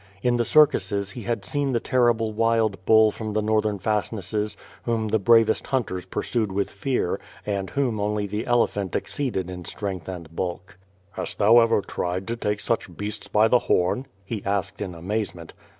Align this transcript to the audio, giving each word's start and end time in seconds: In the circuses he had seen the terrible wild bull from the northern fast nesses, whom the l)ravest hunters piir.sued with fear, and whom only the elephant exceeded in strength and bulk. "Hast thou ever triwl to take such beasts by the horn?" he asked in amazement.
In 0.23 0.37
the 0.37 0.45
circuses 0.45 1.11
he 1.11 1.21
had 1.21 1.45
seen 1.45 1.73
the 1.73 1.79
terrible 1.79 2.33
wild 2.33 2.83
bull 2.87 3.11
from 3.11 3.33
the 3.33 3.41
northern 3.43 3.77
fast 3.77 4.11
nesses, 4.11 4.57
whom 4.81 5.09
the 5.09 5.19
l)ravest 5.19 5.67
hunters 5.67 6.07
piir.sued 6.07 6.51
with 6.51 6.71
fear, 6.71 7.19
and 7.45 7.69
whom 7.69 7.99
only 7.99 8.25
the 8.25 8.47
elephant 8.47 8.95
exceeded 8.95 9.47
in 9.47 9.63
strength 9.63 10.09
and 10.09 10.35
bulk. 10.35 10.79
"Hast 11.11 11.37
thou 11.37 11.59
ever 11.59 11.81
triwl 11.83 12.25
to 12.25 12.35
take 12.35 12.61
such 12.61 12.97
beasts 12.97 13.27
by 13.27 13.47
the 13.47 13.59
horn?" 13.69 14.07
he 14.25 14.41
asked 14.43 14.81
in 14.81 14.95
amazement. 14.95 15.53